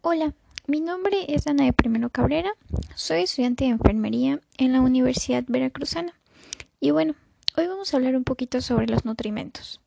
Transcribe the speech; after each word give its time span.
Hola, 0.00 0.32
mi 0.68 0.80
nombre 0.80 1.24
es 1.26 1.48
Ana 1.48 1.64
de 1.64 1.72
Primero 1.72 2.08
Cabrera, 2.08 2.52
soy 2.94 3.22
estudiante 3.22 3.64
de 3.64 3.70
enfermería 3.70 4.40
en 4.56 4.72
la 4.72 4.80
Universidad 4.80 5.42
Veracruzana. 5.48 6.14
Y 6.78 6.92
bueno, 6.92 7.16
hoy 7.56 7.66
vamos 7.66 7.92
a 7.92 7.96
hablar 7.96 8.14
un 8.14 8.22
poquito 8.22 8.60
sobre 8.60 8.86
los 8.86 9.04
nutrimentos. 9.04 9.80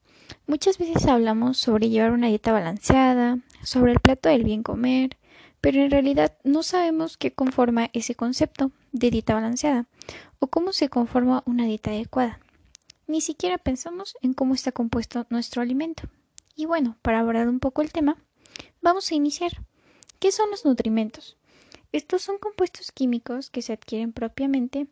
Muchas 0.47 0.77
veces 0.77 1.05
hablamos 1.05 1.59
sobre 1.59 1.87
llevar 1.87 2.11
una 2.11 2.27
dieta 2.27 2.51
balanceada, 2.51 3.39
sobre 3.63 3.93
el 3.93 4.01
plato 4.01 4.27
del 4.27 4.43
bien 4.43 4.63
comer, 4.63 5.17
pero 5.61 5.81
en 5.81 5.89
realidad 5.89 6.37
no 6.43 6.61
sabemos 6.61 7.15
qué 7.15 7.31
conforma 7.31 7.89
ese 7.93 8.13
concepto 8.13 8.71
de 8.91 9.11
dieta 9.11 9.33
balanceada 9.33 9.87
o 10.39 10.47
cómo 10.47 10.73
se 10.73 10.89
conforma 10.89 11.41
una 11.45 11.63
dieta 11.65 11.91
adecuada. 11.91 12.41
Ni 13.07 13.21
siquiera 13.21 13.57
pensamos 13.57 14.17
en 14.21 14.33
cómo 14.33 14.55
está 14.55 14.73
compuesto 14.73 15.25
nuestro 15.29 15.61
alimento. 15.61 16.03
Y 16.57 16.65
bueno, 16.65 16.97
para 17.01 17.19
abordar 17.21 17.47
un 17.47 17.61
poco 17.61 17.81
el 17.81 17.93
tema, 17.93 18.17
vamos 18.81 19.09
a 19.09 19.15
iniciar. 19.15 19.53
¿Qué 20.21 20.31
son 20.31 20.51
los 20.51 20.65
nutrimentos? 20.65 21.35
Estos 21.91 22.21
son 22.21 22.37
compuestos 22.37 22.91
químicos 22.91 23.49
que 23.49 23.63
se 23.63 23.73
adquieren 23.73 24.13
propiamente 24.13 24.85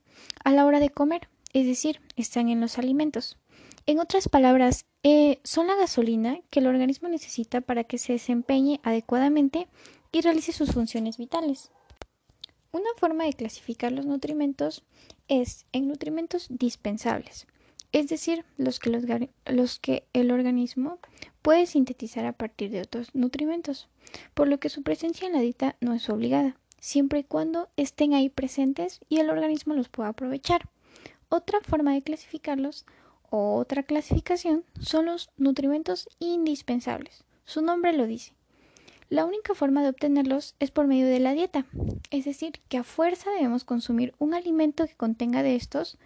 a 0.44 0.52
la 0.52 0.66
hora 0.66 0.80
de 0.80 0.90
comer, 0.90 1.30
es 1.54 1.68
decir, 1.68 2.02
están 2.16 2.50
en 2.50 2.60
los 2.60 2.80
alimentos. 2.80 3.38
En 3.86 4.00
otras 4.00 4.28
palabras, 4.28 4.88
eh, 5.04 5.40
son 5.44 5.68
la 5.68 5.76
gasolina 5.76 6.40
que 6.50 6.62
el 6.62 6.66
organismo 6.66 7.10
necesita 7.10 7.62
para 7.62 7.84
que 7.84 8.00
se 8.00 8.14
desempeñe 8.14 8.80
adecuadamente 8.82 9.68
y 10.12 10.22
realice 10.22 10.52
sus 10.52 10.72
funciones 10.72 11.20
vitales. 11.20 11.70
Una 12.72 12.90
forma 12.98 13.26
de 13.26 13.34
clasificar 13.34 13.92
los 13.92 14.08
nutrimentos 14.08 14.84
es 15.28 15.68
en 15.74 15.88
nutrimentos 15.88 16.48
dispensables, 16.50 17.46
es 17.92 18.08
decir, 18.10 18.46
los 18.58 18.80
que, 18.80 19.30
los 19.46 19.78
que 19.78 20.08
el 20.14 20.32
organismo 20.32 20.98
puede 21.42 21.66
sintetizar 21.66 22.26
a 22.26 22.34
partir 22.34 22.72
de 22.72 22.82
otros 22.82 23.14
nutrimentos, 23.14 23.88
por 24.34 24.48
lo 24.48 24.60
que 24.60 24.70
su 24.70 24.84
presencia 24.84 25.28
en 25.28 25.34
la 25.34 25.42
dieta 25.42 25.76
no 25.82 25.94
es 25.94 26.10
obligada, 26.10 26.58
siempre 26.80 27.20
y 27.20 27.24
cuando 27.24 27.70
estén 27.78 28.14
ahí 28.14 28.30
presentes 28.30 29.00
y 29.10 29.20
el 29.20 29.30
organismo 29.30 29.74
los 29.74 29.90
pueda 29.90 30.10
aprovechar. 30.10 30.70
Otra 31.30 31.60
forma 31.62 31.94
de 31.94 32.02
clasificarlos 32.02 32.86
o 33.30 33.56
otra 33.56 33.84
clasificación 33.84 34.64
son 34.80 35.06
los 35.06 35.30
nutrimentos 35.38 36.10
indispensables. 36.20 37.24
Su 37.46 37.62
nombre 37.62 37.94
lo 37.94 38.08
dice. 38.08 38.34
La 39.10 39.26
única 39.26 39.56
forma 39.56 39.82
de 39.82 39.90
obtenerlos 39.90 40.56
es 40.60 40.70
por 40.70 40.86
medio 40.86 41.08
de 41.08 41.20
la 41.20 41.34
dieta, 41.34 41.66
es 42.12 42.26
decir, 42.26 42.60
que 42.68 42.78
a 42.78 42.84
fuerza 42.84 43.32
debemos 43.32 43.64
consumir 43.64 44.14
un 44.20 44.36
alimento 44.36 44.86
que 44.86 44.96
contenga 44.96 45.42
de 45.42 45.56
estos 45.56 45.98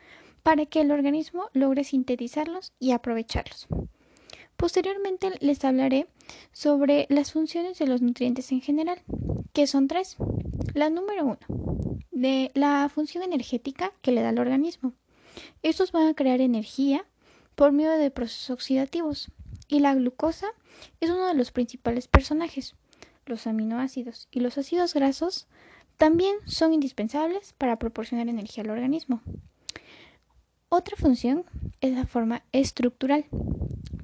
para 0.42 0.66
que 0.66 0.82
el 0.82 0.92
organismo 0.92 1.50
logre 1.54 1.84
sintetizarlos 1.84 2.72
y 2.80 2.92
aprovecharlos. 2.92 3.68
Posteriormente 4.58 5.32
les 5.40 5.64
hablaré 5.66 6.08
sobre 6.52 7.06
las 7.10 7.32
funciones 7.32 7.80
de 7.80 7.88
los 7.88 8.02
nutrientes 8.02 8.52
en 8.52 8.62
general, 8.62 9.02
que 9.54 9.68
son 9.68 9.88
tres. 9.88 10.18
La 10.74 10.90
número 10.90 11.26
uno, 11.26 11.40
de 12.12 12.52
la 12.54 12.90
función 12.90 13.24
energética 13.24 13.92
que 14.02 14.12
le 14.12 14.22
da 14.22 14.30
al 14.30 14.40
organismo. 14.40 14.94
Estos 15.62 15.92
van 15.92 16.08
a 16.08 16.14
crear 16.14 16.42
energía 16.42 17.06
por 17.56 17.72
medio 17.72 17.92
de 17.92 18.12
procesos 18.12 18.50
oxidativos 18.50 19.32
y 19.68 19.80
la 19.80 19.94
glucosa 19.94 20.48
es 21.00 21.10
uno 21.10 21.28
de 21.28 21.34
los 21.34 21.52
principales 21.52 22.08
personajes. 22.08 22.76
Los 23.26 23.48
aminoácidos 23.48 24.28
y 24.32 24.40
los 24.42 24.58
ácidos 24.58 24.94
grasos 24.94 25.48
también 25.98 26.36
son 26.46 26.74
indispensables 26.74 27.54
para 27.54 27.78
proporcionar 27.78 28.28
energía 28.28 28.64
al 28.64 28.72
organismo. 28.72 29.22
Otra 30.70 30.98
función 30.98 31.46
es 31.82 31.94
la 31.94 32.06
forma 32.06 32.44
estructural, 32.52 33.26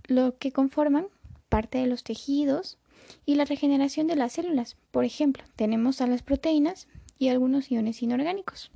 lo 0.10 0.38
que 0.38 0.52
conforman 0.52 1.08
parte 1.50 1.78
de 1.78 1.88
los 1.88 2.04
tejidos 2.04 2.78
y 3.26 3.36
la 3.36 3.46
regeneración 3.46 4.08
de 4.08 4.16
las 4.16 4.34
células. 4.34 4.78
Por 4.92 5.06
ejemplo, 5.06 5.44
tenemos 5.56 6.02
a 6.02 6.08
las 6.08 6.22
proteínas 6.22 6.88
y 7.18 7.30
algunos 7.30 7.72
iones 7.72 8.02
inorgánicos. 8.02 8.72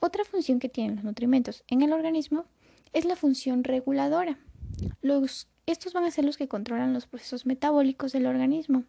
Otra 0.00 0.24
función 0.24 0.58
que 0.58 0.68
tienen 0.68 0.96
los 0.96 1.04
nutrimentos 1.04 1.64
en 1.68 1.82
el 1.82 1.92
organismo 1.92 2.46
es 2.92 3.04
la 3.04 3.16
función 3.16 3.64
reguladora. 3.64 4.38
estos 5.66 5.92
van 5.92 6.04
a 6.04 6.10
ser 6.10 6.24
los 6.24 6.36
que 6.36 6.48
controlan 6.48 6.92
los 6.92 7.06
procesos 7.06 7.46
metabólicos 7.46 8.12
del 8.12 8.26
organismo. 8.26 8.84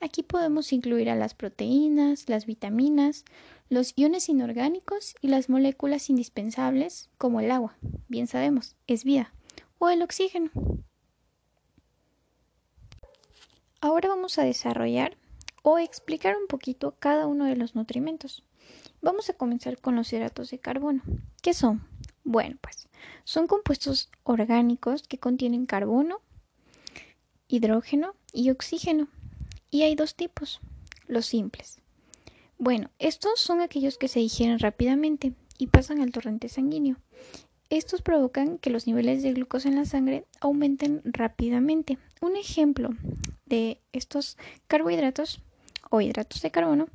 Aquí 0.00 0.22
podemos 0.22 0.72
incluir 0.72 1.10
a 1.10 1.14
las 1.14 1.34
proteínas, 1.34 2.28
las 2.28 2.46
vitaminas, 2.46 3.24
los 3.68 3.92
iones 3.96 4.28
inorgánicos 4.28 5.14
y 5.20 5.28
las 5.28 5.48
moléculas 5.48 6.10
indispensables 6.10 7.10
como 7.18 7.40
el 7.40 7.50
agua. 7.50 7.76
Bien 8.08 8.26
sabemos, 8.26 8.76
es 8.86 9.04
vida 9.04 9.32
o 9.80 9.88
el 9.88 10.02
oxígeno. 10.02 10.50
Ahora 13.80 14.10
vamos 14.10 14.38
a 14.38 14.44
desarrollar 14.44 15.16
o 15.62 15.78
explicar 15.78 16.36
un 16.36 16.46
poquito 16.46 16.94
cada 16.98 17.26
uno 17.26 17.46
de 17.46 17.56
los 17.56 17.74
nutrimentos. 17.74 18.44
Vamos 19.00 19.30
a 19.30 19.32
comenzar 19.32 19.80
con 19.80 19.96
los 19.96 20.12
hidratos 20.12 20.50
de 20.50 20.58
carbono. 20.58 21.02
¿Qué 21.42 21.54
son? 21.54 21.82
Bueno, 22.24 22.58
pues 22.60 22.88
son 23.24 23.46
compuestos 23.46 24.10
orgánicos 24.22 25.08
que 25.08 25.18
contienen 25.18 25.64
carbono, 25.64 26.20
hidrógeno 27.48 28.14
y 28.34 28.50
oxígeno. 28.50 29.08
Y 29.70 29.82
hay 29.82 29.94
dos 29.94 30.14
tipos, 30.14 30.60
los 31.06 31.24
simples. 31.24 31.80
Bueno, 32.58 32.90
estos 32.98 33.40
son 33.40 33.62
aquellos 33.62 33.96
que 33.96 34.08
se 34.08 34.20
digieren 34.20 34.58
rápidamente 34.58 35.32
y 35.56 35.68
pasan 35.68 36.02
al 36.02 36.12
torrente 36.12 36.50
sanguíneo. 36.50 36.96
Estos 37.70 38.02
provocan 38.02 38.58
que 38.58 38.70
los 38.70 38.88
niveles 38.88 39.22
de 39.22 39.32
glucosa 39.32 39.68
en 39.68 39.76
la 39.76 39.84
sangre 39.84 40.26
aumenten 40.40 41.02
rápidamente. 41.04 41.98
Un 42.20 42.36
ejemplo 42.36 42.90
de 43.46 43.80
estos 43.92 44.36
carbohidratos 44.66 45.40
o 45.88 46.00
hidratos 46.00 46.42
de 46.42 46.50
carbono 46.50 46.88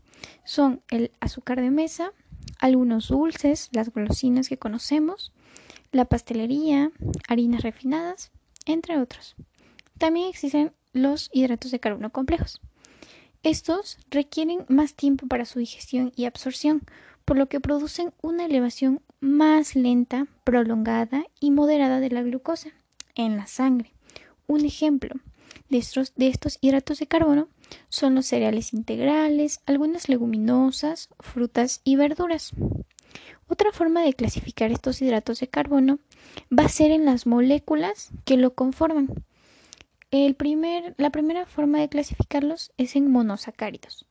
son 0.44 0.82
el 0.90 1.12
azúcar 1.22 1.62
de 1.62 1.72
mesa, 1.72 2.12
algunos 2.60 3.08
dulces, 3.08 3.70
las 3.72 3.90
golosinas 3.90 4.50
que 4.50 4.58
conocemos, 4.58 5.32
la 5.94 6.04
pastelería, 6.04 6.92
harinas 7.30 7.64
refinadas, 7.64 8.32
entre 8.66 9.00
otros. 9.00 9.36
También 9.98 10.28
existen 10.28 10.74
los 10.92 11.30
hidratos 11.32 11.72
de 11.72 11.80
carbono 11.80 12.12
complejos. 12.12 12.60
Estos 13.44 13.98
requieren 14.10 14.66
más 14.68 14.94
tiempo 14.94 15.26
para 15.28 15.46
su 15.46 15.60
digestión 15.60 16.12
y 16.18 16.26
absorción, 16.26 16.82
por 17.24 17.38
lo 17.38 17.48
que 17.48 17.62
producen 17.62 18.14
una 18.22 18.46
elevación 18.46 19.02
más 19.26 19.76
lenta, 19.76 20.28
prolongada 20.44 21.26
y 21.40 21.50
moderada 21.50 22.00
de 22.00 22.10
la 22.10 22.22
glucosa 22.22 22.70
en 23.16 23.38
la 23.38 23.48
sangre. 23.48 23.92
Un 24.48 24.64
ejemplo 24.64 25.16
de 25.68 25.80
estos, 25.80 26.60
hidratos 26.62 27.00
de 27.00 27.08
carbono 27.08 27.50
son 27.90 28.14
los 28.14 28.28
cereales 28.28 28.72
integrales, 28.74 29.62
algunas 29.66 30.10
leguminosas, 30.10 31.10
frutas 31.20 31.82
y 31.84 31.96
verduras. 31.96 32.52
Otra 33.48 33.72
forma 33.72 34.04
de 34.04 34.14
clasificar 34.14 34.72
estos 34.72 35.02
hidratos 35.02 35.40
de 35.40 35.48
carbono 35.48 36.00
va 36.58 36.66
a 36.66 36.70
ser 36.70 36.92
en 36.92 37.06
las 37.06 37.26
moléculas 37.26 38.12
que 38.26 38.38
lo 38.38 38.54
conforman. 38.54 39.10
El 40.12 40.36
primer, 40.36 40.94
la 40.98 41.10
primera 41.10 41.48
forma 41.48 41.80
de 41.80 41.90
clasificarlos 41.90 42.72
es 42.78 42.96
en 42.96 43.12
monosacáridos 43.12 44.06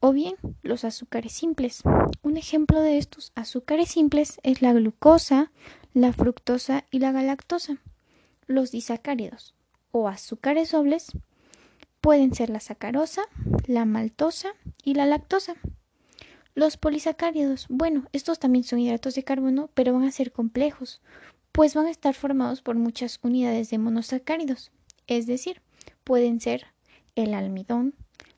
o 0.00 0.12
bien 0.12 0.36
los 0.62 0.84
azúcares 0.84 1.32
simples. 1.32 1.82
Un 2.22 2.36
ejemplo 2.36 2.80
de 2.80 2.98
estos 2.98 3.32
azúcares 3.34 3.90
simples 3.90 4.40
es 4.42 4.62
la 4.62 4.72
glucosa, 4.72 5.50
la 5.94 6.12
fructosa 6.12 6.84
y 6.90 6.98
la 7.00 7.12
galactosa. 7.12 7.78
Los 8.46 8.70
disacáridos 8.70 9.54
o 9.90 10.08
azúcares 10.08 10.70
dobles 10.70 11.12
pueden 12.00 12.34
ser 12.34 12.50
la 12.50 12.60
sacarosa, 12.60 13.22
la 13.66 13.84
maltosa 13.84 14.54
y 14.82 14.94
la 14.94 15.06
lactosa. 15.06 15.56
Los 16.54 16.76
polisacáridos, 16.76 17.66
bueno, 17.68 18.08
estos 18.12 18.38
también 18.38 18.64
son 18.64 18.80
hidratos 18.80 19.14
de 19.14 19.24
carbono, 19.24 19.70
pero 19.74 19.92
van 19.92 20.04
a 20.04 20.10
ser 20.10 20.32
complejos, 20.32 21.00
pues 21.52 21.74
van 21.74 21.86
a 21.86 21.90
estar 21.90 22.14
formados 22.14 22.62
por 22.62 22.76
muchas 22.76 23.20
unidades 23.22 23.70
de 23.70 23.78
monosacáridos, 23.78 24.72
es 25.06 25.26
decir, 25.26 25.62
pueden 26.04 26.40
ser 26.40 26.66
el 27.14 27.34
almidón, 27.34 27.94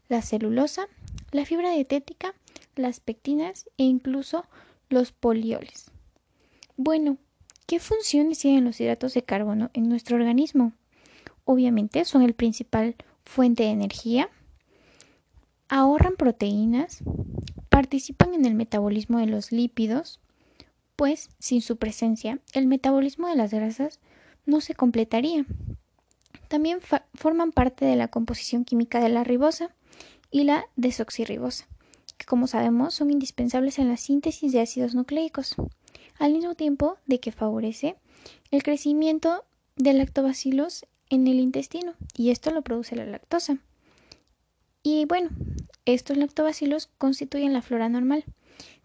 la 0.09 0.23
celulosa 0.23 0.89
la 1.33 1.45
fibra 1.45 1.71
dietética, 1.71 2.35
las 2.77 3.01
pectinas 3.01 3.69
e 3.79 3.85
incluso 3.85 4.45
los 4.89 5.13
polioles. 5.13 5.91
Bueno, 6.77 7.19
¿qué 7.67 7.79
funciones 7.79 8.39
tienen 8.39 8.65
los 8.65 8.81
hidratos 8.81 9.15
de 9.15 9.23
carbono 9.23 9.71
en 9.75 9.89
nuestro 9.89 10.17
organismo? 10.17 10.73
Obviamente 11.45 12.05
son 12.05 12.23
el 12.23 12.35
principal 12.35 12.97
fuente 13.25 13.65
de 13.65 13.71
energía, 13.71 14.29
ahorran 15.69 16.15
proteínas, 16.17 17.03
participan 17.69 18.35
en 18.35 18.45
el 18.45 18.55
metabolismo 18.55 19.19
de 19.19 19.27
los 19.27 19.53
lípidos, 19.53 20.21
pues 20.97 21.31
sin 21.39 21.63
su 21.63 21.77
presencia 21.77 22.41
el 22.53 22.67
metabolismo 22.67 23.29
de 23.29 23.37
las 23.37 23.53
grasas 23.53 24.01
no 24.47 24.61
se 24.61 24.75
completaría. 24.75 25.47
También 26.49 26.81
forman 27.15 27.53
parte 27.53 27.85
de 27.85 27.97
la 27.97 28.09
composición 28.09 28.65
química 28.65 29.01
de 29.01 29.09
la 29.09 29.23
ribosa, 29.23 29.71
y 30.31 30.45
la 30.45 30.67
desoxirribosa, 30.77 31.67
que 32.17 32.27
como 32.27 32.47
sabemos 32.47 32.95
son 32.95 33.11
indispensables 33.11 33.79
en 33.79 33.89
la 33.89 33.97
síntesis 33.97 34.53
de 34.53 34.61
ácidos 34.61 34.95
nucleicos, 34.95 35.57
al 36.19 36.33
mismo 36.33 36.55
tiempo 36.55 36.99
de 37.07 37.21
que 37.21 37.33
favorece 37.33 37.97
el 38.51 38.63
crecimiento 38.63 39.45
de 39.77 39.95
lactobacilos 39.95 40.87
en 41.09 41.27
el 41.27 41.41
intestino 41.41 41.95
y 42.17 42.31
esto 42.31 42.51
lo 42.51 42.63
produce 42.63 42.97
la 42.97 43.07
lactosa. 43.07 43.59
Y 44.83 45.05
bueno, 45.05 45.31
Estos 45.87 46.17
lactobacilos 46.17 46.89
constituyen 46.99 47.53
la 47.53 47.63
flora 47.63 47.89
normal, 47.89 48.25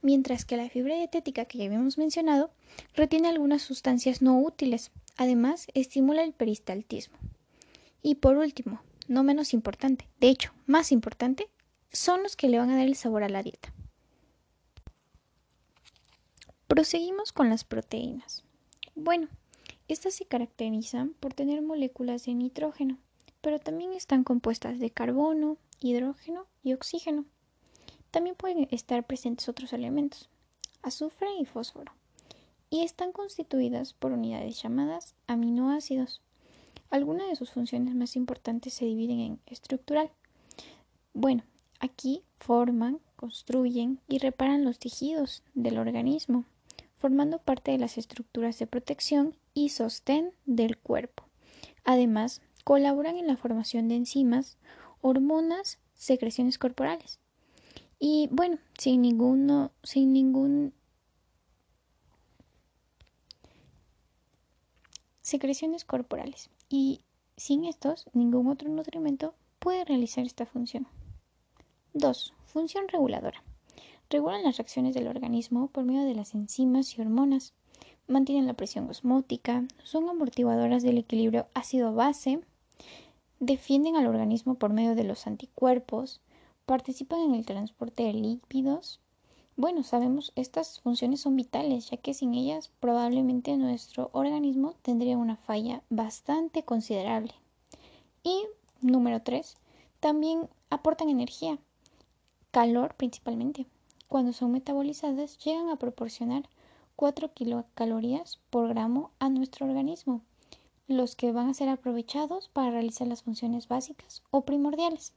mientras 0.02 0.46
que 0.46 0.58
la 0.58 0.70
fibra 0.70 0.96
dietética 0.96 1.46
que 1.46 1.58
ya 1.58 1.66
habíamos 1.66 1.98
mencionado 1.98 2.50
retiene 2.96 3.28
algunas 3.28 3.62
sustancias 3.62 4.22
no 4.22 4.40
útiles. 4.40 4.92
Además, 5.18 5.68
estimula 5.74 6.24
el 6.24 6.34
peristaltismo. 6.34 7.18
Y 8.02 8.16
por 8.16 8.38
último, 8.38 8.82
no 9.08 9.24
menos 9.24 9.54
importante, 9.54 10.08
de 10.20 10.30
hecho, 10.30 10.54
más 10.66 10.92
importante, 10.92 11.50
son 11.92 12.24
los 12.24 12.36
que 12.36 12.50
le 12.50 12.58
van 12.58 12.70
a 12.70 12.78
dar 12.78 12.86
el 12.86 12.96
sabor 12.96 13.24
a 13.24 13.30
la 13.30 13.44
dieta. 13.44 13.74
Proseguimos 16.68 17.32
con 17.32 17.50
las 17.50 17.64
proteínas. 17.64 18.44
Bueno, 18.96 19.28
estas 19.88 20.16
se 20.16 20.26
caracterizan 20.26 21.14
por 21.14 21.34
tener 21.34 21.62
moléculas 21.62 22.26
de 22.26 22.34
nitrógeno, 22.34 22.98
pero 23.42 23.60
también 23.60 23.94
están 23.94 24.24
compuestas 24.24 24.80
de 24.80 24.90
carbono, 24.90 25.58
hidrógeno 25.80 26.48
y 26.64 26.74
oxígeno. 26.74 27.26
También 28.10 28.36
pueden 28.36 28.68
estar 28.72 29.06
presentes 29.06 29.48
otros 29.48 29.74
elementos, 29.74 30.30
azufre 30.82 31.28
y 31.40 31.46
fósforo, 31.46 31.94
y 32.70 32.84
están 32.84 33.12
constituidas 33.12 33.94
por 33.94 34.12
unidades 34.12 34.62
llamadas 34.62 35.14
aminoácidos. 35.28 36.22
Algunas 36.90 37.28
de 37.28 37.36
sus 37.36 37.52
funciones 37.52 37.96
más 37.96 38.16
importantes 38.16 38.74
se 38.74 38.86
dividen 38.86 39.20
en 39.20 39.40
estructural. 39.46 40.12
Bueno, 41.14 41.44
aquí 41.80 42.24
forman, 42.38 43.00
construyen 43.16 44.00
y 44.08 44.20
reparan 44.20 44.64
los 44.64 44.80
tejidos 44.80 45.44
del 45.54 45.78
organismo, 45.78 46.46
formando 46.98 47.40
parte 47.40 47.72
de 47.72 47.78
las 47.78 47.98
estructuras 47.98 48.60
de 48.60 48.68
protección 48.68 49.36
y 49.54 49.70
sostén 49.70 50.32
del 50.46 50.78
cuerpo. 50.78 51.24
Además, 51.84 52.42
colaboran 52.64 53.18
en 53.18 53.28
la 53.28 53.38
formación 53.38 53.88
de 53.88 53.96
enzimas, 53.96 54.58
hormonas, 55.02 55.80
secreciones 55.94 56.58
corporales. 56.58 57.20
Y 58.00 58.28
bueno, 58.32 58.58
sin 58.78 59.02
ninguno, 59.02 59.72
sin 59.84 60.14
ningún 60.14 60.74
secreciones 65.22 65.86
corporales. 65.86 66.50
Y 66.70 67.02
sin 67.38 67.66
estos, 67.66 68.10
ningún 68.14 68.48
otro 68.48 68.70
nutrimento 68.70 69.36
puede 69.60 69.86
realizar 69.86 70.26
esta 70.26 70.46
función. 70.46 70.88
2. 71.94 72.34
Función 72.46 72.88
reguladora. 72.88 73.44
Regulan 74.10 74.44
las 74.44 74.58
reacciones 74.58 74.94
del 74.94 75.08
organismo 75.08 75.68
por 75.68 75.84
medio 75.84 76.04
de 76.06 76.16
las 76.16 76.34
enzimas 76.36 76.98
y 76.98 77.02
hormonas. 77.02 77.54
Mantienen 78.08 78.48
la 78.48 78.54
presión 78.54 78.90
osmótica, 78.90 79.66
son 79.84 80.08
amortiguadoras 80.10 80.84
del 80.84 81.00
equilibrio 81.00 81.48
ácido-base, 81.54 82.42
defienden 83.40 83.96
al 83.96 84.08
organismo 84.08 84.56
por 84.56 84.72
medio 84.74 84.96
de 84.96 85.04
los 85.04 85.26
anticuerpos, 85.26 86.22
participan 86.66 87.22
en 87.22 87.36
el 87.36 87.46
transporte 87.46 88.04
de 88.04 88.14
lípidos. 88.14 89.00
Bueno, 89.58 89.84
sabemos 89.84 90.34
estas 90.36 90.82
funciones 90.82 91.22
son 91.22 91.38
vitales, 91.38 91.90
ya 91.90 91.98
que 91.98 92.14
sin 92.14 92.34
ellas 92.34 92.72
probablemente 92.80 93.56
nuestro 93.56 94.10
organismo 94.12 94.76
tendría 94.82 95.18
una 95.18 95.38
falla 95.38 95.82
bastante 95.90 96.64
considerable. 96.64 97.34
Y 98.22 98.44
número 98.82 99.22
3, 99.22 99.56
también 100.02 100.50
aportan 100.70 101.10
energía, 101.10 101.58
calor 102.52 102.96
principalmente. 102.96 103.66
Cuando 104.10 104.34
son 104.34 104.52
metabolizadas 104.52 105.38
llegan 105.38 105.70
a 105.70 105.78
proporcionar 105.78 106.50
4 106.98 107.34
kilocalorías 107.34 108.40
por 108.50 108.68
gramo 108.68 109.12
a 109.20 109.30
nuestro 109.30 109.66
organismo 109.66 110.22
los 110.88 111.16
que 111.16 111.32
van 111.32 111.50
a 111.50 111.54
ser 111.54 111.70
aprovechados 111.70 112.50
para 112.50 112.72
realizar 112.72 113.08
las 113.08 113.24
funciones 113.24 113.68
básicas 113.68 114.22
o 114.32 114.42
primordiales. 114.42 115.14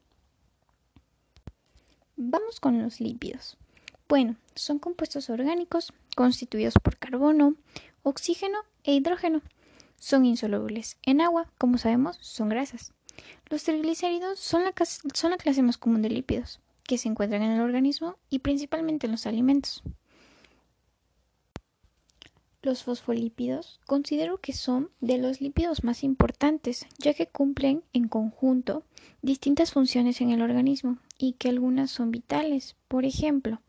Vamos 2.17 2.61
con 2.61 2.81
los 2.83 3.01
lípidos. 3.01 3.57
Bueno, 4.09 4.37
son 4.55 4.79
compuestos 4.79 5.29
orgánicos 5.29 5.93
constituidos 6.17 6.75
por 6.83 6.97
carbono, 6.97 7.57
oxígeno 8.03 8.59
e 8.83 8.95
hidrógeno. 8.95 9.43
Son 9.99 10.25
insolubles 10.25 10.97
en 11.03 11.21
agua, 11.21 11.51
como 11.59 11.77
sabemos, 11.77 12.17
son 12.23 12.49
grasas. 12.49 12.93
Los 13.51 13.65
triglicéridos 13.65 14.39
son 14.39 14.65
la, 14.65 14.73
son 15.13 15.31
la 15.31 15.37
clase 15.37 15.63
más 15.63 15.77
común 15.77 16.01
de 16.01 16.09
lípidos 16.09 16.61
que 16.85 16.97
se 16.97 17.09
encuentran 17.09 17.43
en 17.43 17.51
el 17.51 17.61
organismo 17.61 18.17
y 18.31 18.39
principalmente 18.39 19.07
en 19.07 19.13
los 19.13 19.27
alimentos. 19.27 19.83
Los 22.63 22.83
fosfolípidos 22.83 23.81
considero 23.87 24.39
que 24.39 24.53
son 24.53 24.91
de 25.01 25.19
los 25.19 25.41
lípidos 25.41 25.85
más 25.85 26.03
importantes, 26.03 26.87
ya 26.99 27.13
que 27.13 27.27
cumplen 27.27 27.85
en 27.93 28.09
conjunto 28.09 28.85
distintas 29.23 29.73
funciones 29.73 30.21
en 30.23 30.31
el 30.31 30.43
organismo 30.43 30.99
y 31.19 31.35
que 31.35 31.51
algunas 31.51 31.91
son 31.91 32.11
vitales. 32.11 32.75
Por 32.89 33.05
ejemplo, 33.05 33.61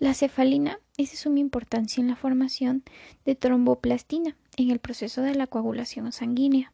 la 0.00 0.14
cefalina 0.14 0.80
es 0.96 1.10
de 1.10 1.18
suma 1.18 1.38
importancia 1.38 2.00
en 2.00 2.08
la 2.08 2.16
formación 2.16 2.82
de 3.26 3.34
tromboplastina 3.34 4.34
en 4.56 4.70
el 4.70 4.78
proceso 4.78 5.20
de 5.20 5.34
la 5.34 5.46
coagulación 5.46 6.10
sanguínea. 6.10 6.72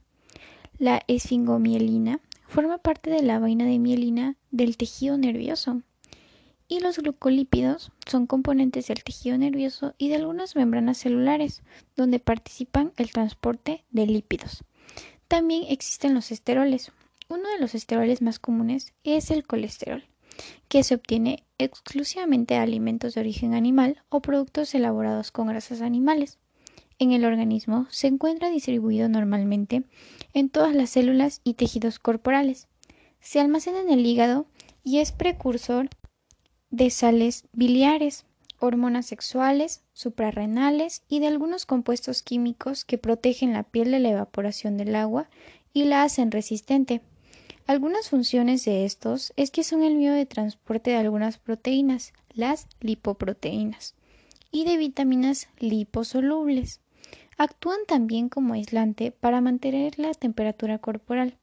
La 0.78 1.02
esfingomielina 1.08 2.20
forma 2.46 2.78
parte 2.78 3.10
de 3.10 3.22
la 3.22 3.40
vaina 3.40 3.64
de 3.64 3.80
mielina 3.80 4.36
del 4.52 4.76
tejido 4.76 5.18
nervioso 5.18 5.82
y 6.68 6.78
los 6.78 6.98
glucolípidos 6.98 7.90
son 8.06 8.28
componentes 8.28 8.86
del 8.86 9.02
tejido 9.02 9.36
nervioso 9.38 9.94
y 9.98 10.08
de 10.08 10.16
algunas 10.16 10.54
membranas 10.54 10.98
celulares, 10.98 11.62
donde 11.96 12.20
participan 12.20 12.92
el 12.96 13.10
transporte 13.10 13.84
de 13.90 14.06
lípidos. 14.06 14.62
También 15.26 15.64
existen 15.68 16.14
los 16.14 16.30
esteroles. 16.30 16.92
Uno 17.28 17.48
de 17.48 17.58
los 17.58 17.74
esteroles 17.74 18.22
más 18.22 18.38
comunes 18.38 18.92
es 19.02 19.32
el 19.32 19.44
colesterol, 19.44 20.04
que 20.68 20.82
se 20.82 20.94
obtiene 20.94 21.44
exclusivamente 21.58 22.54
de 22.54 22.60
alimentos 22.60 23.14
de 23.14 23.20
origen 23.20 23.54
animal 23.54 24.02
o 24.08 24.20
productos 24.20 24.74
elaborados 24.74 25.30
con 25.30 25.48
grasas 25.48 25.80
animales. 25.80 26.38
En 26.98 27.12
el 27.12 27.24
organismo 27.24 27.86
se 27.90 28.06
encuentra 28.06 28.50
distribuido 28.50 29.08
normalmente 29.08 29.84
en 30.32 30.48
todas 30.48 30.74
las 30.74 30.90
células 30.90 31.40
y 31.44 31.54
tejidos 31.54 31.98
corporales. 31.98 32.68
Se 33.20 33.40
almacena 33.40 33.80
en 33.80 33.90
el 33.90 34.04
hígado 34.06 34.46
y 34.82 34.98
es 34.98 35.12
precursor 35.12 35.88
de 36.70 36.90
sales 36.90 37.44
biliares, 37.52 38.24
hormonas 38.58 39.06
sexuales, 39.06 39.82
suprarrenales 39.92 41.02
y 41.08 41.20
de 41.20 41.26
algunos 41.26 41.66
compuestos 41.66 42.22
químicos 42.22 42.84
que 42.84 42.98
protegen 42.98 43.52
la 43.52 43.62
piel 43.62 43.90
de 43.90 44.00
la 44.00 44.10
evaporación 44.10 44.76
del 44.76 44.94
agua 44.94 45.28
y 45.72 45.84
la 45.84 46.02
hacen 46.02 46.30
resistente. 46.30 47.02
Algunas 47.66 48.10
funciones 48.10 48.64
de 48.64 48.84
estos 48.84 49.32
es 49.36 49.50
que 49.50 49.64
son 49.64 49.82
el 49.82 49.96
medio 49.96 50.12
de 50.12 50.24
transporte 50.24 50.90
de 50.90 50.98
algunas 50.98 51.38
proteínas, 51.38 52.12
las 52.32 52.68
lipoproteínas, 52.80 53.94
y 54.52 54.64
de 54.64 54.76
vitaminas 54.76 55.48
liposolubles. 55.58 56.80
Actúan 57.36 57.80
también 57.88 58.28
como 58.28 58.54
aislante 58.54 59.10
para 59.10 59.40
mantener 59.40 59.98
la 59.98 60.14
temperatura 60.14 60.78
corporal. 60.78 61.38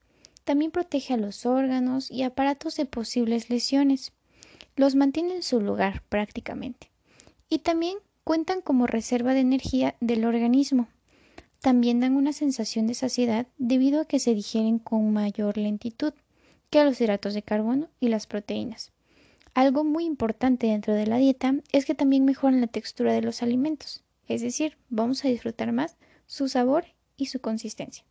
También 0.46 0.72
protege 0.72 1.14
a 1.14 1.18
los 1.18 1.46
órganos 1.46 2.10
y 2.10 2.24
aparatos 2.24 2.78
de 2.78 2.86
posibles 2.86 3.50
lesiones 3.50 4.14
los 4.78 4.96
mantiene 4.96 5.36
en 5.36 5.44
su 5.44 5.60
lugar 5.60 6.04
prácticamente. 6.08 6.90
Y 7.50 7.60
también 7.60 7.98
cuentan 8.24 8.62
como 8.62 8.88
reserva 8.88 9.34
de 9.34 9.42
energía 9.42 9.96
del 10.00 10.24
organismo. 10.24 10.88
También 11.64 12.02
dan 12.02 12.18
una 12.18 12.34
sensación 12.34 12.88
de 12.88 12.94
saciedad 12.94 13.48
debido 13.58 14.02
a 14.02 14.06
que 14.06 14.20
se 14.20 14.36
digieren 14.36 14.80
con 14.80 15.14
mayor 15.14 15.58
lentitud 15.58 16.12
que 16.70 16.84
los 16.84 17.00
hidratos 17.00 17.34
de 17.34 17.42
carbono 17.42 17.88
y 18.02 18.10
las 18.10 18.28
proteínas. 18.28 18.92
Algo 19.54 19.86
muy 19.86 20.04
importante 20.04 20.68
dentro 20.68 20.94
de 20.94 21.08
la 21.08 21.16
dieta 21.16 21.56
es 21.72 21.86
que 21.86 21.96
también 21.96 22.26
mejoran 22.26 22.60
la 22.60 22.68
textura 22.68 23.14
de 23.14 23.22
los 23.22 23.42
alimentos, 23.42 24.04
es 24.28 24.42
decir, 24.42 24.76
vamos 24.90 25.24
a 25.24 25.30
disfrutar 25.30 25.72
más 25.72 25.96
su 26.26 26.50
sabor 26.50 26.84
y 27.16 27.28
su 27.28 27.40
consistencia. 27.40 28.04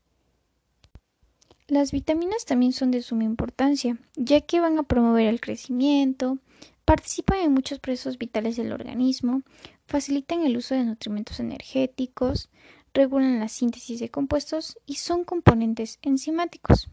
Las 1.68 1.92
vitaminas 1.92 2.46
también 2.46 2.72
son 2.72 2.90
de 2.90 3.02
suma 3.02 3.24
importancia, 3.24 3.98
ya 4.16 4.40
que 4.40 4.60
van 4.60 4.78
a 4.78 4.84
promover 4.84 5.26
el 5.26 5.42
crecimiento, 5.42 6.38
Participan 6.84 7.38
en 7.38 7.52
muchos 7.52 7.78
procesos 7.78 8.18
vitales 8.18 8.56
del 8.56 8.72
organismo, 8.72 9.42
facilitan 9.86 10.42
el 10.42 10.56
uso 10.56 10.74
de 10.74 10.84
nutrimentos 10.84 11.38
energéticos, 11.38 12.50
regulan 12.94 13.40
la 13.40 13.48
síntesis 13.48 14.00
de 14.00 14.10
compuestos 14.10 14.78
y 14.86 14.96
son 14.96 15.24
componentes 15.24 15.98
enzimáticos. 16.02 16.88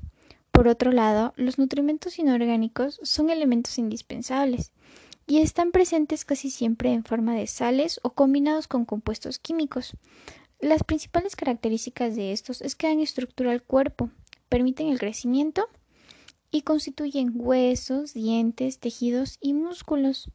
Por 0.52 0.68
otro 0.68 0.92
lado, 0.92 1.34
los 1.38 1.58
nutrimentos 1.58 2.20
inorgánicos 2.20 3.00
son 3.04 3.30
elementos 3.30 3.78
indispensables 3.78 4.72
y 5.26 5.40
están 5.40 5.72
presentes 5.72 6.26
casi 6.26 6.50
siempre 6.50 6.92
en 6.92 7.04
forma 7.04 7.36
de 7.36 7.48
sales 7.48 8.00
o 8.04 8.10
combinados 8.10 8.68
con 8.68 8.84
compuestos 8.86 9.40
químicos. 9.40 9.94
Las 10.60 10.84
principales 10.84 11.36
características 11.36 12.16
de 12.16 12.32
estos 12.34 12.62
es 12.62 12.76
que 12.76 12.88
dan 12.88 13.00
estructura 13.00 13.52
al 13.52 13.64
cuerpo, 13.64 14.10
permiten 14.50 14.88
el 14.88 15.00
crecimiento 15.00 15.70
y 16.52 16.64
constituyen 16.64 17.32
huesos, 17.36 18.14
dientes, 18.14 18.80
tejidos 18.80 19.38
y 19.40 19.54
músculos. 19.54 20.32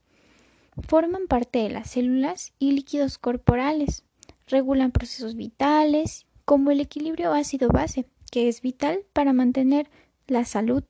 Forman 0.89 1.27
parte 1.27 1.59
de 1.59 1.71
las 1.71 1.91
células 1.91 2.53
y 2.59 2.73
líquidos 2.73 3.19
corporales. 3.19 4.05
Regulan 4.47 4.93
procesos 4.93 5.35
vitales 5.35 6.27
como 6.45 6.71
el 6.71 6.81
equilibrio 6.81 7.33
ácido-base, 7.33 8.07
que 8.31 8.49
es 8.49 8.61
vital 8.61 9.05
para 9.13 9.33
mantener 9.33 9.89
la 10.27 10.45
salud. 10.45 10.85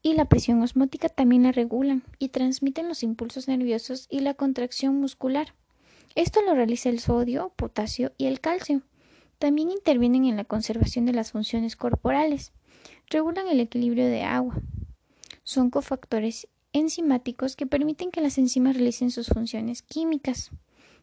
y 0.00 0.14
la 0.14 0.26
presión 0.26 0.62
osmótica 0.62 1.08
también 1.08 1.42
la 1.42 1.52
regulan 1.52 2.04
y 2.18 2.28
transmiten 2.28 2.86
los 2.88 3.02
impulsos 3.02 3.48
nerviosos 3.48 4.06
y 4.08 4.20
la 4.20 4.34
contracción 4.34 5.00
muscular. 5.00 5.54
Esto 6.14 6.40
lo 6.42 6.54
realiza 6.54 6.88
el 6.88 7.00
sodio, 7.00 7.52
potasio 7.56 8.12
y 8.16 8.26
el 8.26 8.40
calcio. 8.40 8.82
También 9.38 9.70
intervienen 9.70 10.24
en 10.24 10.36
la 10.36 10.44
conservación 10.44 11.04
de 11.04 11.12
las 11.12 11.32
funciones 11.32 11.76
corporales. 11.76 12.52
Regulan 13.10 13.48
el 13.48 13.60
equilibrio 13.60 14.06
de 14.06 14.22
agua. 14.22 14.60
Son 15.42 15.70
cofactores 15.70 16.48
enzimáticos 16.72 17.56
que 17.56 17.66
permiten 17.66 18.10
que 18.10 18.20
las 18.20 18.38
enzimas 18.38 18.74
realicen 18.76 19.10
sus 19.10 19.28
funciones 19.28 19.82
químicas. 19.82 20.50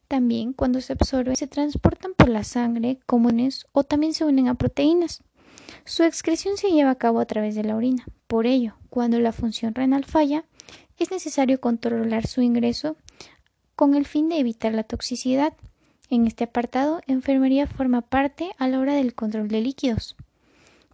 También 0.08 0.54
cuando 0.54 0.82
se 0.82 0.94
absorben 0.94 1.36
se 1.36 1.48
transportan 1.48 2.14
por 2.16 2.30
la 2.30 2.44
sangre 2.44 3.00
comunes 3.06 3.66
o 3.72 3.84
también 3.84 4.14
se 4.14 4.26
unen 4.26 4.48
a 4.48 4.56
proteínas. 4.56 5.24
Su 5.84 6.04
excreción 6.04 6.58
se 6.58 6.72
lleva 6.72 6.92
a 6.92 6.96
cabo 6.96 7.20
a 7.20 7.26
través 7.26 7.56
de 7.56 7.64
la 7.64 7.76
orina. 7.76 8.06
Por 8.28 8.46
ello, 8.46 8.76
cuando 8.90 9.20
la 9.20 9.32
función 9.32 9.74
renal 9.74 10.06
falla, 10.06 10.46
es 10.98 11.12
necesario 11.12 11.60
controlar 11.60 12.28
su 12.28 12.42
ingreso 12.42 12.96
con 13.76 13.96
el 13.96 14.06
fin 14.06 14.30
de 14.30 14.40
evitar 14.40 14.74
la 14.74 14.84
toxicidad. 14.84 15.54
En 16.10 16.28
este 16.28 16.44
apartado, 16.44 17.02
enfermería 17.08 17.68
forma 17.68 18.02
parte 18.02 18.52
a 18.58 18.68
la 18.68 18.80
hora 18.80 18.94
del 18.94 19.16
control 19.16 19.48
de 19.48 19.62
líquidos 19.62 20.16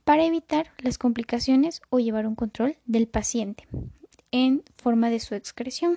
para 0.04 0.26
evitar 0.26 0.72
las 0.80 0.98
complicaciones 0.98 1.82
o 1.90 2.00
llevar 2.00 2.26
un 2.26 2.36
control 2.36 2.78
del 2.86 3.08
paciente 3.08 3.68
en 4.32 4.64
forma 4.78 5.10
de 5.10 5.20
su 5.20 5.36
excreción. 5.36 5.96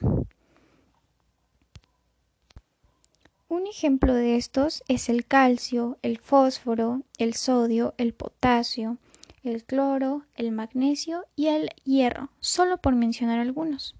Un 3.54 3.68
ejemplo 3.68 4.14
de 4.14 4.34
estos 4.34 4.82
es 4.88 5.08
el 5.08 5.26
calcio, 5.26 5.96
el 6.02 6.18
fósforo, 6.18 7.02
el 7.18 7.34
sodio, 7.34 7.94
el 7.98 8.12
potasio, 8.12 8.98
el 9.44 9.62
cloro, 9.62 10.24
el 10.34 10.50
magnesio 10.50 11.24
y 11.36 11.46
el 11.46 11.70
hierro, 11.84 12.30
solo 12.40 12.78
por 12.78 12.96
mencionar 12.96 13.38
algunos. 13.38 13.94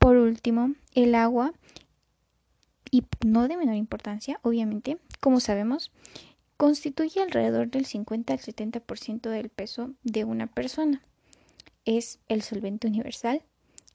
Por 0.00 0.16
último, 0.16 0.74
el 0.96 1.14
agua, 1.14 1.52
y 2.90 3.04
no 3.24 3.46
de 3.46 3.56
menor 3.56 3.76
importancia, 3.76 4.40
obviamente, 4.42 4.98
como 5.20 5.38
sabemos, 5.38 5.92
constituye 6.56 7.22
alrededor 7.22 7.70
del 7.70 7.86
50 7.86 8.32
al 8.32 8.40
70% 8.40 9.30
del 9.30 9.48
peso 9.48 9.92
de 10.02 10.24
una 10.24 10.48
persona. 10.48 11.04
Es 11.84 12.18
el 12.26 12.42
solvente 12.42 12.88
universal 12.88 13.44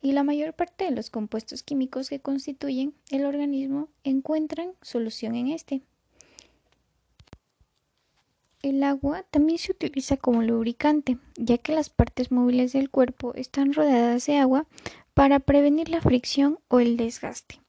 y 0.03 0.11
la 0.11 0.23
mayor 0.23 0.53
parte 0.53 0.83
de 0.83 0.91
los 0.91 1.09
compuestos 1.09 1.63
químicos 1.63 2.09
que 2.09 2.19
constituyen 2.19 2.93
el 3.09 3.25
organismo 3.25 3.87
encuentran 4.03 4.73
solución 4.81 5.33
en 5.35 5.47
este. 5.47 5.81
El 8.61 8.83
agua 8.83 9.23
también 9.31 9.57
se 9.57 9.71
utiliza 9.71 10.17
como 10.17 10.43
lubricante, 10.43 11.17
ya 11.37 11.57
que 11.57 11.73
las 11.73 11.89
partes 11.89 12.31
móviles 12.31 12.73
del 12.73 12.89
cuerpo 12.89 13.33
están 13.35 13.73
rodeadas 13.73 14.25
de 14.25 14.37
agua 14.37 14.67
para 15.13 15.39
prevenir 15.39 15.87
la 15.87 16.01
fricción 16.01 16.59
o 16.67 16.81
el 16.81 16.97
desgaste. 16.97 17.61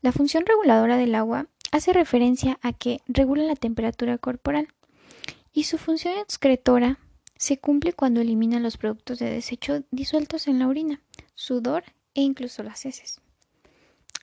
La 0.00 0.12
función 0.12 0.46
reguladora 0.46 0.96
del 0.96 1.14
agua 1.14 1.48
hace 1.70 1.92
referencia 1.92 2.58
a 2.62 2.72
que 2.72 3.00
regula 3.08 3.44
la 3.44 3.56
temperatura 3.56 4.16
corporal 4.16 4.68
y 5.52 5.64
su 5.64 5.76
función 5.76 6.14
excretora 6.18 6.98
se 7.36 7.58
cumple 7.58 7.92
cuando 7.92 8.22
elimina 8.22 8.58
los 8.58 8.78
productos 8.78 9.18
de 9.18 9.30
desecho 9.30 9.82
disueltos 9.90 10.48
en 10.48 10.60
la 10.60 10.68
orina 10.68 11.02
sudor 11.34 11.84
e 12.14 12.22
incluso 12.22 12.62
las 12.62 12.84
heces. 12.86 13.20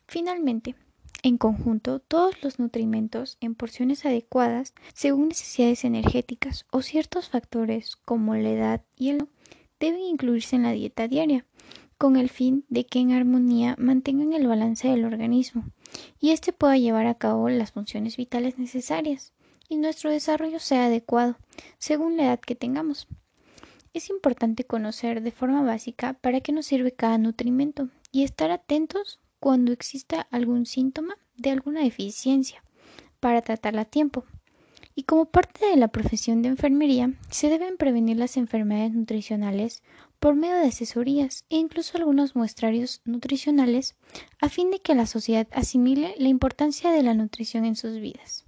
Finalmente, 0.08 0.76
en 1.24 1.38
conjunto, 1.38 2.00
todos 2.00 2.42
los 2.42 2.58
nutrimentos 2.58 3.38
en 3.42 3.54
porciones 3.54 4.06
adecuadas 4.06 4.74
según 4.94 5.30
necesidades 5.30 5.86
energéticas 5.86 6.66
o 6.72 6.82
ciertos 6.82 7.30
factores 7.30 7.96
como 7.96 8.36
la 8.36 8.50
edad 8.50 8.82
y 8.98 9.10
el 9.10 9.28
deben 9.80 10.02
incluirse 10.02 10.56
en 10.56 10.64
la 10.64 10.72
dieta 10.72 11.08
diaria, 11.08 11.46
con 11.98 12.16
el 12.16 12.30
fin 12.30 12.66
de 12.70 12.86
que 12.86 13.00
en 13.00 13.12
armonía 13.12 13.76
mantengan 13.78 14.34
el 14.34 14.48
balance 14.48 14.88
del 14.88 15.06
organismo 15.06 15.66
y 16.20 16.32
éste 16.32 16.54
pueda 16.54 16.78
llevar 16.78 17.06
a 17.06 17.16
cabo 17.16 17.50
las 17.50 17.72
funciones 17.72 18.18
vitales 18.18 18.58
necesarias 18.58 19.34
y 19.70 19.78
nuestro 19.78 20.10
desarrollo 20.10 20.60
sea 20.60 20.86
adecuado 20.86 21.38
según 21.78 22.18
la 22.18 22.24
edad 22.24 22.40
que 22.40 22.56
tengamos. 22.56 23.08
Es 23.94 24.10
importante 24.10 24.64
conocer 24.64 25.22
de 25.22 25.32
forma 25.32 25.64
básica 25.64 26.14
para 26.14 26.40
qué 26.40 26.54
nos 26.54 26.66
sirve 26.66 26.94
cada 26.94 27.18
nutrimento 27.18 27.90
y 28.12 28.24
estar 28.24 28.50
atentos 28.50 29.20
cuando 29.40 29.74
exista 29.74 30.28
algún 30.32 30.66
síntoma 30.66 31.18
de 31.36 31.50
alguna 31.50 31.82
deficiencia 31.82 32.64
para 33.20 33.42
tratarla 33.42 33.82
a 33.82 33.86
tiempo. 33.86 34.24
Y 34.96 35.04
como 35.04 35.26
parte 35.26 35.66
de 35.66 35.76
la 35.76 35.90
profesión 35.90 36.42
de 36.42 36.50
enfermería, 36.50 37.14
se 37.30 37.50
deben 37.50 37.78
prevenir 37.78 38.18
las 38.18 38.38
enfermedades 38.38 38.94
nutricionales 38.94 39.84
por 40.20 40.36
medio 40.36 40.56
de 40.56 40.68
asesorías 40.68 41.46
e 41.50 41.58
incluso 41.58 41.98
algunos 41.98 42.36
muestrarios 42.36 43.02
nutricionales 43.06 43.96
a 44.40 44.50
fin 44.50 44.70
de 44.70 44.80
que 44.80 44.96
la 44.96 45.06
sociedad 45.06 45.48
asimile 45.52 46.16
la 46.18 46.30
importancia 46.30 46.92
de 46.92 47.04
la 47.04 47.14
nutrición 47.14 47.66
en 47.66 47.76
sus 47.76 48.00
vidas. 48.00 48.46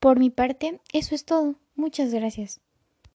Por 0.00 0.18
mi 0.18 0.30
parte, 0.30 0.80
eso 0.92 1.14
es 1.14 1.24
todo. 1.24 1.54
Muchas 1.74 2.12
gracias. 2.12 2.63